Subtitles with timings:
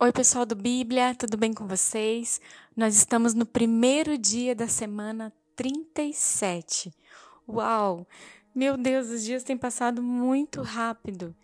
[0.00, 2.40] Oi, pessoal do Bíblia, tudo bem com vocês?
[2.76, 6.94] Nós estamos no primeiro dia da semana 37.
[7.48, 8.06] Uau!
[8.54, 11.34] Meu Deus, os dias têm passado muito rápido.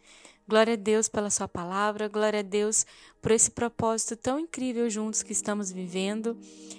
[0.46, 2.87] Glória a Deus pela Sua palavra, glória a Deus
[3.21, 6.39] por esse propósito tão incrível juntos que estamos vivendo,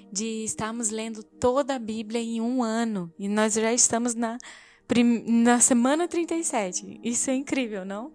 [0.10, 3.14] de estarmos lendo toda a Bíblia em um ano.
[3.20, 4.38] E nós já estamos na,
[5.28, 7.02] na semana 37.
[7.04, 8.14] Isso é incrível, não?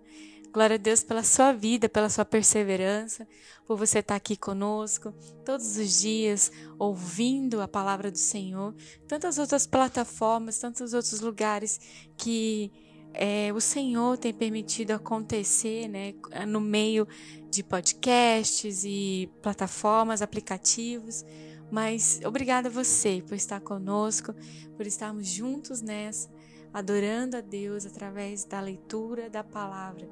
[0.53, 3.27] Glória a Deus pela sua vida, pela sua perseverança,
[3.69, 5.15] por você estar aqui conosco
[5.45, 8.75] todos os dias, ouvindo a palavra do Senhor.
[9.07, 11.79] Tantas outras plataformas, tantos outros lugares
[12.17, 12.73] que
[13.15, 16.15] é, o Senhor tem permitido acontecer, né,
[16.49, 17.07] no meio
[17.49, 21.25] de podcasts e plataformas, aplicativos.
[21.71, 24.35] Mas obrigada a você por estar conosco,
[24.77, 26.29] por estarmos juntos nessa,
[26.75, 30.09] adorando a Deus através da leitura da palavra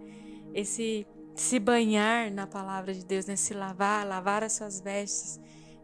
[0.58, 3.36] esse se banhar na palavra de Deus, né?
[3.36, 5.38] se lavar, lavar as suas vestes,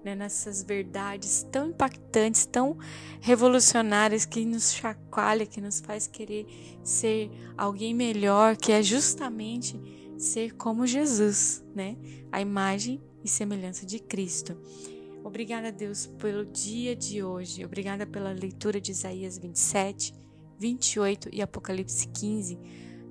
[0.04, 0.14] né?
[0.16, 2.76] nessas verdades tão impactantes, tão
[3.20, 6.46] revolucionárias que nos chacoalha, que nos faz querer
[6.82, 9.80] ser alguém melhor, que é justamente
[10.18, 11.96] ser como Jesus, né?
[12.32, 14.56] A imagem e semelhança de Cristo.
[15.22, 17.64] Obrigada, Deus, pelo dia de hoje.
[17.64, 20.14] Obrigada pela leitura de Isaías 27,
[20.58, 22.58] 28 e Apocalipse 15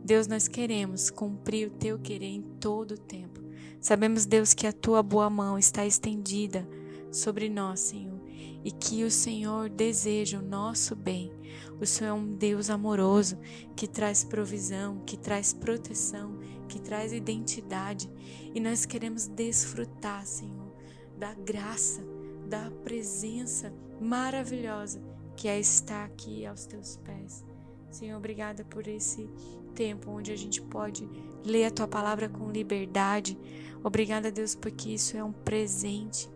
[0.03, 3.41] Deus, nós queremos cumprir o teu querer em todo o tempo.
[3.79, 6.67] Sabemos, Deus, que a tua boa mão está estendida
[7.11, 8.19] sobre nós, Senhor,
[8.63, 11.31] e que o Senhor deseja o nosso bem.
[11.79, 13.37] O Senhor é um Deus amoroso
[13.75, 16.37] que traz provisão, que traz proteção,
[16.67, 18.09] que traz identidade,
[18.53, 20.73] e nós queremos desfrutar, Senhor,
[21.17, 22.01] da graça,
[22.49, 25.01] da presença maravilhosa
[25.35, 27.45] que é estar aqui aos teus pés.
[27.89, 29.29] Senhor, obrigada por esse
[29.73, 31.07] tempo onde a gente pode
[31.43, 33.37] ler a tua palavra com liberdade.
[33.83, 36.29] Obrigada, Deus, porque isso é um presente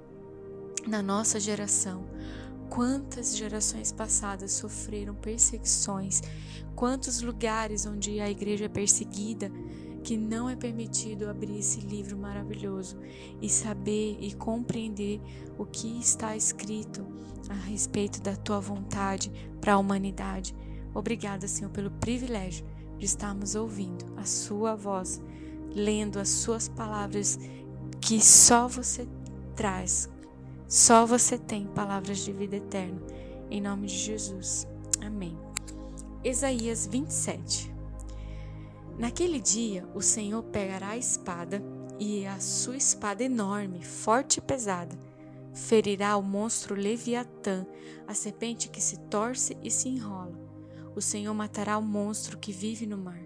[0.87, 2.05] na nossa geração.
[2.69, 6.21] Quantas gerações passadas sofreram perseguições,
[6.75, 9.49] quantos lugares onde a igreja é perseguida,
[10.03, 12.97] que não é permitido abrir esse livro maravilhoso
[13.41, 15.19] e saber e compreender
[15.57, 17.05] o que está escrito
[17.49, 20.55] a respeito da tua vontade para a humanidade.
[20.93, 22.65] Obrigada, Senhor, pelo privilégio
[22.97, 25.21] de estarmos ouvindo a Sua voz,
[25.73, 27.39] lendo as Suas palavras
[28.01, 29.07] que só você
[29.55, 30.09] traz,
[30.67, 33.01] só você tem palavras de vida eterna.
[33.49, 34.67] Em nome de Jesus.
[35.01, 35.37] Amém.
[36.23, 37.73] Isaías 27.
[38.97, 41.61] Naquele dia o Senhor pegará a espada,
[41.99, 44.95] e a sua espada enorme, forte e pesada,
[45.51, 47.65] ferirá o monstro Leviatã,
[48.07, 50.46] a serpente que se torce e se enrola
[50.97, 53.21] o Senhor matará o monstro que vive no mar.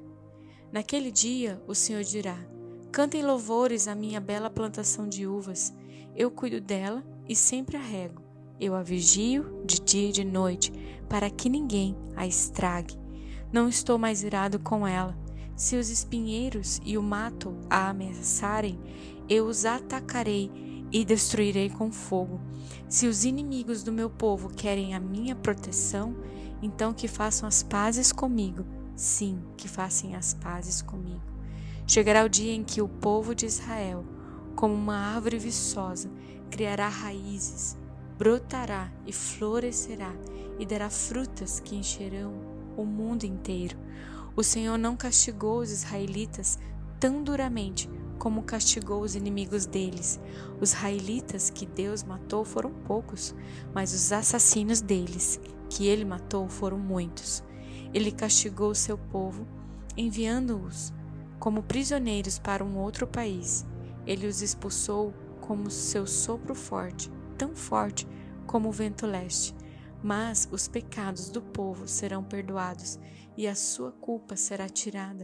[0.73, 2.37] Naquele dia, o Senhor dirá:
[2.91, 5.73] Cantem louvores à minha bela plantação de uvas.
[6.13, 8.21] Eu cuido dela e sempre a rego.
[8.59, 10.73] Eu a vigio de dia e de noite,
[11.07, 12.99] para que ninguém a estrague.
[13.53, 15.17] Não estou mais irado com ela.
[15.55, 18.77] Se os espinheiros e o mato a ameaçarem,
[19.29, 20.51] eu os atacarei
[20.91, 22.41] e destruirei com fogo.
[22.89, 26.13] Se os inimigos do meu povo querem a minha proteção,
[26.61, 28.65] então que façam as pazes comigo.
[28.95, 31.21] Sim, que façam as pazes comigo.
[31.87, 34.05] Chegará o dia em que o povo de Israel,
[34.55, 36.09] como uma árvore viçosa,
[36.49, 37.77] criará raízes,
[38.17, 40.13] brotará e florescerá
[40.59, 42.33] e dará frutas que encherão
[42.77, 43.77] o mundo inteiro.
[44.35, 46.59] O Senhor não castigou os israelitas
[46.99, 47.89] tão duramente
[48.19, 50.19] como castigou os inimigos deles.
[50.59, 53.33] Os israelitas que Deus matou foram poucos,
[53.73, 55.39] mas os assassinos deles
[55.71, 57.41] que ele matou foram muitos.
[57.93, 59.47] Ele castigou seu povo,
[59.95, 60.91] enviando-os
[61.39, 63.65] como prisioneiros para um outro país.
[64.05, 68.05] Ele os expulsou como seu sopro forte, tão forte
[68.45, 69.55] como o vento leste.
[70.03, 72.99] Mas os pecados do povo serão perdoados
[73.37, 75.23] e a sua culpa será tirada.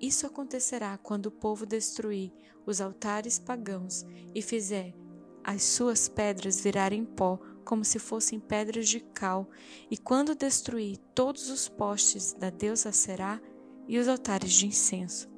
[0.00, 2.32] Isso acontecerá quando o povo destruir
[2.64, 4.94] os altares pagãos e fizer
[5.42, 9.46] as suas pedras virarem pó como se fossem pedras de cal,
[9.90, 13.38] e quando destruir todos os postes da deusa Será
[13.86, 15.28] e os altares de incenso.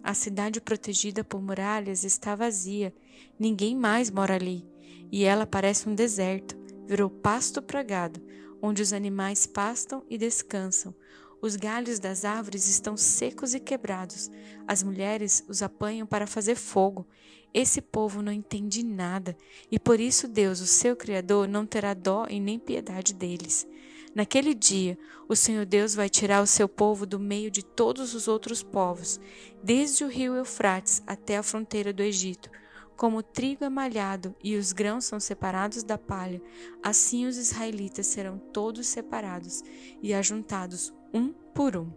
[0.00, 2.94] A cidade protegida por muralhas está vazia,
[3.36, 4.64] ninguém mais mora ali,
[5.10, 6.56] e ela parece um deserto,
[6.86, 8.22] virou pasto para gado,
[8.62, 10.94] onde os animais pastam e descansam.
[11.42, 14.30] Os galhos das árvores estão secos e quebrados.
[14.64, 17.04] As mulheres os apanham para fazer fogo.
[17.54, 19.36] Esse povo não entende nada,
[19.70, 23.64] e por isso Deus, o seu Criador, não terá dó e nem piedade deles.
[24.12, 24.98] Naquele dia,
[25.28, 29.20] o Senhor Deus vai tirar o seu povo do meio de todos os outros povos,
[29.62, 32.50] desde o rio Eufrates até a fronteira do Egito,
[32.96, 36.40] Como o trigo é malhado e os grãos são separados da palha,
[36.82, 39.62] assim os israelitas serão todos separados
[40.00, 41.90] e ajuntados um por um.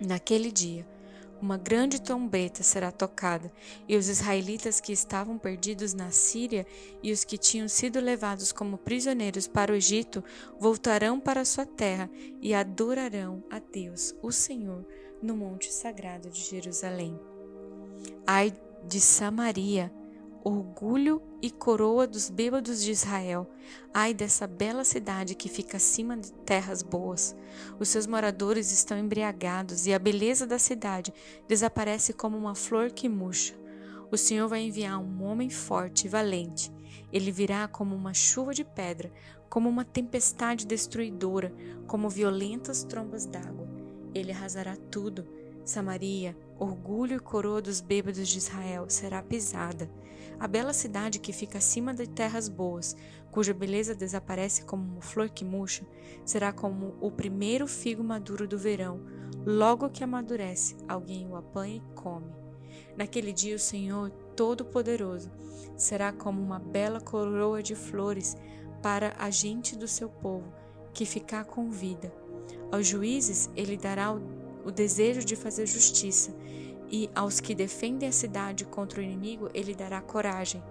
[0.00, 0.86] Naquele dia,
[1.40, 3.52] uma grande trombeta será tocada,
[3.88, 6.66] e os israelitas que estavam perdidos na Síria
[7.02, 10.22] e os que tinham sido levados como prisioneiros para o Egito
[10.58, 12.10] voltarão para sua terra
[12.40, 14.86] e adorarão a Deus, o Senhor,
[15.22, 17.18] no monte sagrado de Jerusalém.
[18.26, 18.54] Ai
[18.86, 19.92] de Samaria,
[20.44, 23.50] orgulho e coroa dos bêbados de Israel.
[23.92, 27.34] Ai dessa bela cidade que fica acima de terras boas.
[27.80, 31.12] Os seus moradores estão embriagados e a beleza da cidade
[31.48, 33.54] desaparece como uma flor que murcha.
[34.12, 36.70] O Senhor vai enviar um homem forte e valente.
[37.10, 39.10] Ele virá como uma chuva de pedra,
[39.48, 41.52] como uma tempestade destruidora,
[41.86, 43.66] como violentas trombas d'água.
[44.14, 45.26] Ele arrasará tudo.
[45.64, 49.90] Samaria, orgulho e coroa dos bêbados de Israel, será pisada.
[50.38, 52.94] A bela cidade que fica acima de terras boas,
[53.30, 55.86] cuja beleza desaparece como uma flor que murcha,
[56.24, 59.00] será como o primeiro figo maduro do verão.
[59.46, 62.32] Logo que amadurece, alguém o apanha e come.
[62.96, 65.30] Naquele dia, o Senhor Todo-Poderoso
[65.76, 68.36] será como uma bela coroa de flores
[68.82, 70.52] para a gente do seu povo,
[70.92, 72.12] que ficar com vida.
[72.70, 74.20] Aos juízes, ele dará o,
[74.64, 76.34] o desejo de fazer justiça
[76.90, 80.62] e aos que defendem a cidade contra o inimigo ele dará coragem.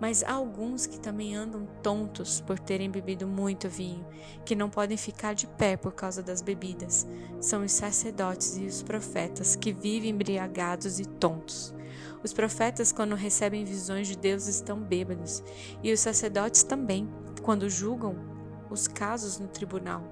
[0.00, 4.06] Mas há alguns que também andam tontos por terem bebido muito vinho,
[4.46, 7.06] que não podem ficar de pé por causa das bebidas.
[7.38, 11.74] São os sacerdotes e os profetas que vivem embriagados e tontos.
[12.22, 15.42] Os profetas, quando recebem visões de Deus, estão bêbados,
[15.82, 17.06] e os sacerdotes também,
[17.42, 18.29] quando julgam
[18.70, 20.02] os casos no tribunal.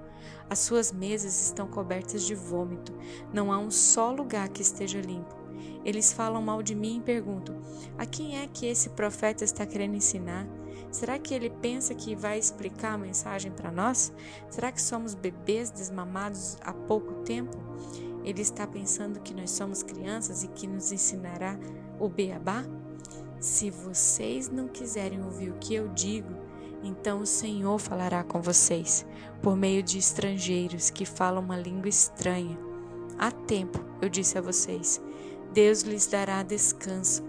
[0.51, 2.93] As suas mesas estão cobertas de vômito,
[3.33, 5.37] não há um só lugar que esteja limpo.
[5.85, 7.61] Eles falam mal de mim e perguntam:
[7.97, 10.47] a quem é que esse profeta está querendo ensinar?
[10.91, 14.13] Será que ele pensa que vai explicar a mensagem para nós?
[14.49, 17.57] Será que somos bebês desmamados há pouco tempo?
[18.25, 21.59] Ele está pensando que nós somos crianças e que nos ensinará
[21.99, 22.65] o beabá?
[23.39, 26.48] Se vocês não quiserem ouvir o que eu digo,
[26.83, 29.07] então o Senhor falará com vocês
[29.43, 32.59] por meio de estrangeiros que falam uma língua estranha.
[33.19, 35.01] Há tempo, eu disse a vocês,
[35.53, 37.25] Deus lhes dará descanso,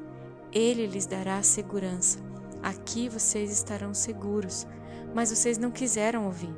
[0.52, 2.20] Ele lhes dará segurança.
[2.62, 4.68] Aqui vocês estarão seguros,
[5.14, 6.54] mas vocês não quiseram ouvir.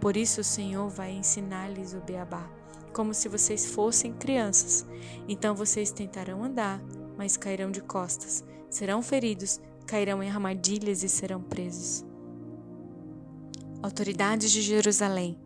[0.00, 2.50] Por isso o Senhor vai ensinar-lhes o beabá,
[2.92, 4.86] como se vocês fossem crianças.
[5.28, 6.82] Então vocês tentarão andar,
[7.16, 12.11] mas cairão de costas, serão feridos, cairão em armadilhas e serão presos.
[13.82, 15.36] Autoridades de Jerusalém,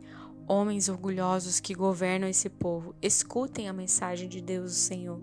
[0.47, 5.23] homens orgulhosos que governam esse povo, escutem a mensagem de Deus, o Senhor.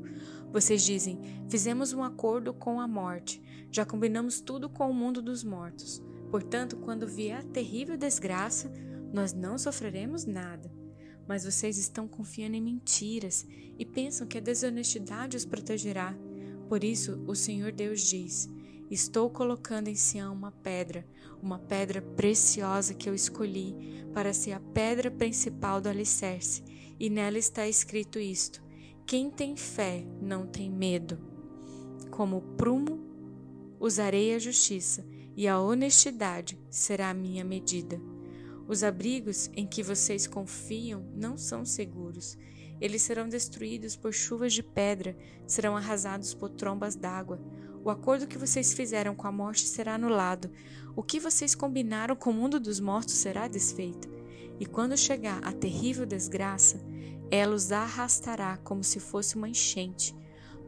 [0.51, 3.39] Vocês dizem: Fizemos um acordo com a morte,
[3.71, 6.01] já combinamos tudo com o mundo dos mortos.
[6.31, 8.71] Portanto, quando vier a terrível desgraça,
[9.13, 10.71] nós não sofreremos nada.
[11.27, 13.45] Mas vocês estão confiando em mentiras
[13.77, 16.17] e pensam que a desonestidade os protegerá.
[16.67, 18.49] Por isso, o Senhor Deus diz:
[18.91, 21.07] Estou colocando em Sião uma pedra,
[21.41, 26.63] uma pedra preciosa que eu escolhi para ser a pedra principal do alicerce,
[26.99, 28.63] e nela está escrito isto:
[29.05, 31.19] quem tem fé não tem medo.
[32.09, 32.99] Como prumo,
[33.79, 37.99] usarei a justiça, e a honestidade será a minha medida.
[38.67, 42.37] Os abrigos em que vocês confiam não são seguros.
[42.79, 47.41] Eles serão destruídos por chuvas de pedra, serão arrasados por trombas d'água.
[47.83, 50.49] O acordo que vocês fizeram com a morte será anulado.
[50.95, 54.09] O que vocês combinaram com o mundo dos mortos será desfeito.
[54.57, 56.79] E quando chegar a terrível desgraça,
[57.29, 60.15] ela os arrastará como se fosse uma enchente.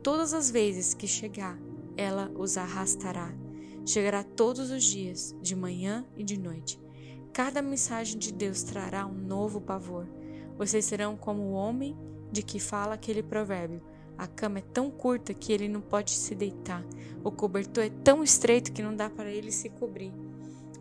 [0.03, 1.57] Todas as vezes que chegar,
[1.95, 3.33] ela os arrastará.
[3.85, 6.79] Chegará todos os dias, de manhã e de noite.
[7.31, 10.05] Cada mensagem de Deus trará um novo pavor.
[10.57, 11.95] Vocês serão como o homem
[12.31, 13.81] de que fala aquele provérbio.
[14.17, 16.83] A cama é tão curta que ele não pode se deitar.
[17.23, 20.13] O cobertor é tão estreito que não dá para ele se cobrir.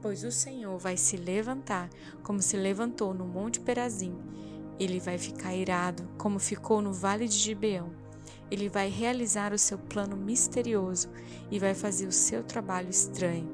[0.00, 1.88] Pois o Senhor vai se levantar,
[2.22, 4.14] como se levantou no Monte Perazim,
[4.78, 7.90] ele vai ficar irado, como ficou no vale de Gibeão.
[8.50, 11.08] Ele vai realizar o seu plano misterioso
[11.50, 13.48] e vai fazer o seu trabalho estranho.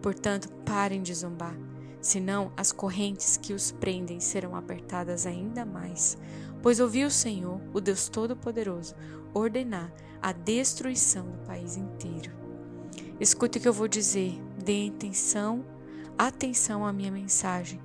[0.00, 1.56] Portanto, parem de zombar,
[2.00, 6.16] senão as correntes que os prendem serão apertadas ainda mais.
[6.62, 8.94] Pois ouvi o Senhor, o Deus Todo-Poderoso,
[9.34, 12.30] ordenar a destruição do país inteiro.
[13.18, 15.64] Escute o que eu vou dizer, dê atenção,
[16.16, 17.80] atenção à minha mensagem.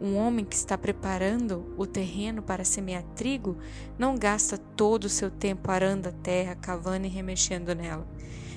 [0.00, 3.58] Um homem que está preparando o terreno para semear trigo
[3.98, 8.08] não gasta todo o seu tempo arando a terra, cavando e remexendo nela.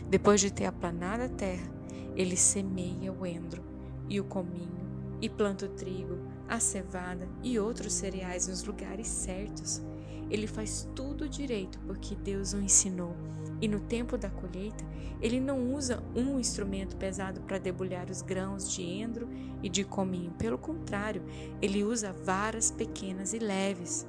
[0.09, 1.69] Depois de ter aplanado a terra,
[2.15, 3.61] ele semeia o endro
[4.07, 4.83] e o cominho
[5.21, 9.81] e planta o trigo, a cevada e outros cereais nos lugares certos.
[10.33, 13.15] Ele faz tudo direito porque Deus o ensinou.
[13.61, 14.83] E no tempo da colheita,
[15.21, 19.29] ele não usa um instrumento pesado para debulhar os grãos de endro
[19.61, 20.31] e de cominho.
[20.31, 21.21] Pelo contrário,
[21.61, 24.07] ele usa varas pequenas e leves.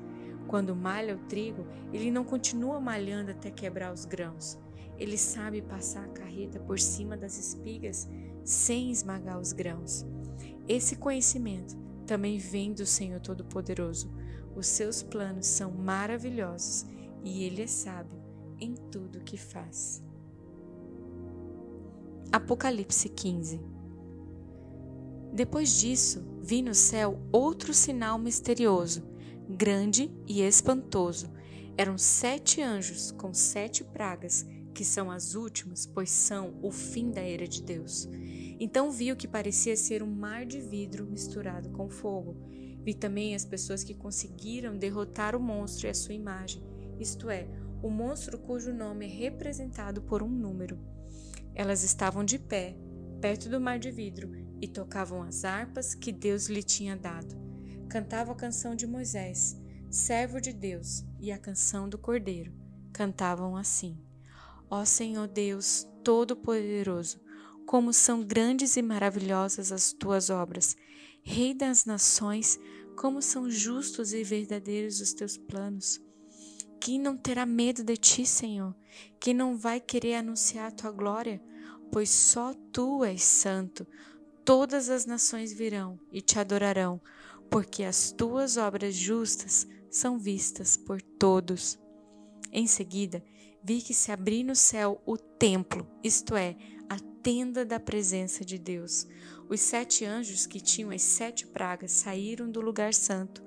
[0.48, 4.58] Quando malha o trigo, ele não continua malhando até quebrar os grãos.
[4.98, 8.08] Ele sabe passar a carreta por cima das espigas
[8.42, 10.06] sem esmagar os grãos.
[10.66, 11.76] Esse conhecimento
[12.06, 14.10] também vem do Senhor Todo-Poderoso.
[14.56, 16.86] Os seus planos são maravilhosos
[17.24, 18.18] e ele é sábio
[18.60, 20.02] em tudo que faz.
[22.30, 23.60] Apocalipse 15
[25.32, 29.02] Depois disso, vi no céu outro sinal misterioso,
[29.48, 31.30] grande e espantoso.
[31.76, 37.20] Eram sete anjos com sete pragas, que são as últimas, pois são o fim da
[37.20, 38.08] era de Deus.
[38.58, 42.36] Então vi o que parecia ser um mar de vidro misturado com fogo.
[42.84, 46.62] Vi também as pessoas que conseguiram derrotar o monstro e a sua imagem,
[46.98, 47.48] isto é,
[47.82, 50.78] o monstro cujo nome é representado por um número.
[51.54, 52.76] Elas estavam de pé,
[53.20, 57.36] perto do mar de vidro, e tocavam as harpas que Deus lhe tinha dado.
[57.88, 59.60] Cantavam a canção de Moisés,
[59.90, 62.52] servo de Deus, e a canção do Cordeiro.
[62.92, 63.98] Cantavam assim:
[64.70, 67.20] Ó Senhor Deus Todo-Poderoso,
[67.66, 70.76] como são grandes e maravilhosas as tuas obras.
[71.26, 72.60] Rei das nações,
[72.96, 75.98] como são justos e verdadeiros os teus planos.
[76.78, 78.76] Quem não terá medo de ti, Senhor?
[79.18, 81.42] Quem não vai querer anunciar a tua glória?
[81.90, 83.86] Pois só tu és santo.
[84.44, 87.00] Todas as nações virão e te adorarão,
[87.50, 91.78] porque as tuas obras justas são vistas por todos.
[92.52, 93.24] Em seguida,
[93.62, 96.54] vi que se abriu no céu o templo, isto é,
[96.88, 99.06] a tenda da presença de Deus.
[99.48, 103.42] Os sete anjos que tinham as sete pragas saíram do lugar santo.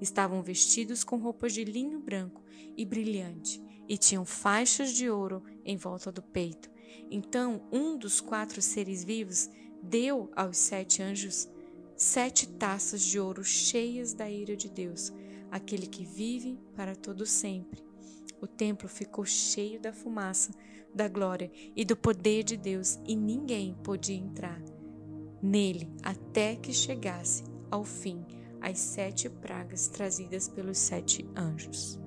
[0.00, 2.42] Estavam vestidos com roupas de linho branco
[2.76, 6.70] e brilhante, e tinham faixas de ouro em volta do peito.
[7.10, 9.48] Então um dos quatro seres vivos
[9.82, 11.48] deu aos sete anjos
[11.96, 15.12] sete taças de ouro cheias da ira de Deus,
[15.50, 17.91] aquele que vive para todo sempre.
[18.42, 20.50] O templo ficou cheio da fumaça
[20.92, 24.60] da glória e do poder de Deus, e ninguém podia entrar
[25.40, 28.26] nele até que chegasse ao fim
[28.60, 32.00] as sete pragas trazidas pelos sete anjos.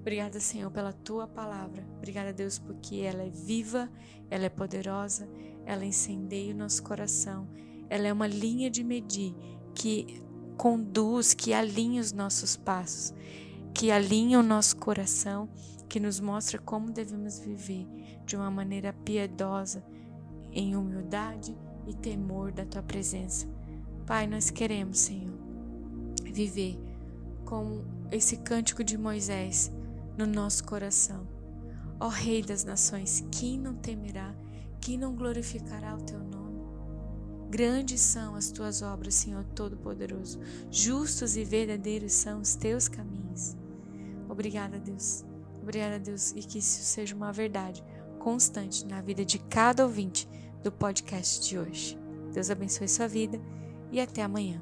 [0.00, 1.84] Obrigada, Senhor, pela tua palavra.
[1.96, 3.90] Obrigada, Deus, porque ela é viva,
[4.30, 5.26] ela é poderosa,
[5.64, 7.48] ela incendeia o nosso coração,
[7.88, 9.34] ela é uma linha de medir
[9.74, 10.22] que
[10.56, 13.14] conduz, que alinha os nossos passos,
[13.76, 15.50] que alinha o nosso coração
[15.86, 17.86] que nos mostra como devemos viver
[18.24, 19.84] de uma maneira piedosa,
[20.50, 21.54] em humildade
[21.86, 23.46] e temor da tua presença.
[24.06, 25.38] Pai, nós queremos, Senhor,
[26.24, 26.80] viver
[27.44, 29.70] com esse cântico de Moisés
[30.16, 31.28] no nosso coração.
[32.00, 34.34] Ó Rei das nações, quem não temerá,
[34.80, 36.62] quem não glorificará o teu nome?
[37.50, 40.40] Grandes são as tuas obras, Senhor Todo-Poderoso.
[40.70, 43.54] Justos e verdadeiros são os teus caminhos.
[44.36, 45.24] Obrigada, Deus.
[45.62, 47.82] Obrigada, Deus, e que isso seja uma verdade
[48.18, 50.28] constante na vida de cada ouvinte
[50.62, 51.98] do podcast de hoje.
[52.34, 53.40] Deus abençoe sua vida
[53.90, 54.60] e até amanhã.